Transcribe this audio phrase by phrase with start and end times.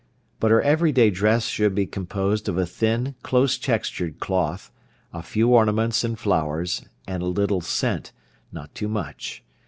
[0.39, 4.71] But her every day dress should be composed of a thin, close textured cloth,
[5.13, 8.11] a few ornaments and flowers, and a little scent,
[8.51, 9.43] not too much.